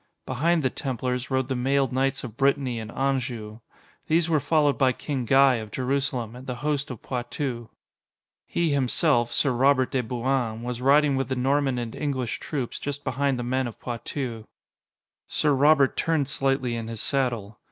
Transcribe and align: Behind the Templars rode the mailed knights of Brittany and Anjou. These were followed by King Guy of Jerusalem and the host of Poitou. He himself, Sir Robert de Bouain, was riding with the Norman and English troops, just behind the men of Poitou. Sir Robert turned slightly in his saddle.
Behind 0.25 0.63
the 0.63 0.71
Templars 0.71 1.29
rode 1.29 1.47
the 1.47 1.55
mailed 1.55 1.93
knights 1.93 2.23
of 2.23 2.35
Brittany 2.35 2.79
and 2.79 2.89
Anjou. 2.91 3.59
These 4.07 4.31
were 4.31 4.39
followed 4.39 4.75
by 4.75 4.93
King 4.93 5.25
Guy 5.25 5.57
of 5.57 5.69
Jerusalem 5.69 6.35
and 6.35 6.47
the 6.47 6.55
host 6.65 6.89
of 6.89 7.03
Poitou. 7.03 7.69
He 8.47 8.71
himself, 8.71 9.31
Sir 9.31 9.51
Robert 9.51 9.91
de 9.91 10.01
Bouain, 10.01 10.63
was 10.63 10.81
riding 10.81 11.17
with 11.17 11.29
the 11.29 11.35
Norman 11.35 11.77
and 11.77 11.93
English 11.95 12.39
troops, 12.39 12.79
just 12.79 13.03
behind 13.03 13.37
the 13.37 13.43
men 13.43 13.67
of 13.67 13.79
Poitou. 13.79 14.45
Sir 15.27 15.53
Robert 15.53 15.95
turned 15.95 16.27
slightly 16.27 16.75
in 16.75 16.87
his 16.87 16.99
saddle. 16.99 17.59